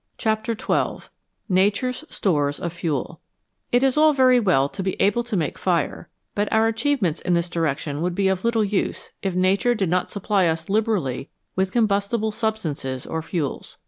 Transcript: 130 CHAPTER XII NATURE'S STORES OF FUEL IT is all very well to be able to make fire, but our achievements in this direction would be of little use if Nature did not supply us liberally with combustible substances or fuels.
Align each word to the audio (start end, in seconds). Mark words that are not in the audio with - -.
130 0.19 0.57
CHAPTER 0.57 0.57
XII 1.03 1.09
NATURE'S 1.47 2.03
STORES 2.09 2.59
OF 2.59 2.73
FUEL 2.73 3.21
IT 3.71 3.83
is 3.83 3.97
all 3.99 4.13
very 4.13 4.39
well 4.39 4.67
to 4.67 4.81
be 4.81 4.99
able 4.99 5.23
to 5.23 5.37
make 5.37 5.59
fire, 5.59 6.09
but 6.33 6.51
our 6.51 6.65
achievements 6.65 7.21
in 7.21 7.35
this 7.35 7.47
direction 7.47 8.01
would 8.01 8.15
be 8.15 8.27
of 8.27 8.43
little 8.43 8.63
use 8.65 9.11
if 9.21 9.35
Nature 9.35 9.75
did 9.75 9.89
not 9.89 10.09
supply 10.09 10.47
us 10.47 10.69
liberally 10.69 11.29
with 11.55 11.71
combustible 11.71 12.31
substances 12.31 13.05
or 13.05 13.21
fuels. 13.21 13.77